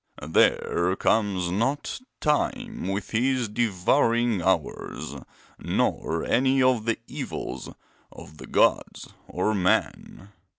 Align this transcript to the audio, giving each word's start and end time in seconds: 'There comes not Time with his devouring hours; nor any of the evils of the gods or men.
'There 0.27 0.95
comes 0.95 1.51
not 1.51 2.01
Time 2.19 2.87
with 2.87 3.11
his 3.11 3.47
devouring 3.47 4.41
hours; 4.41 5.13
nor 5.59 6.25
any 6.25 6.59
of 6.63 6.85
the 6.85 6.97
evils 7.05 7.69
of 8.11 8.37
the 8.39 8.47
gods 8.47 9.09
or 9.27 9.53
men. 9.53 10.29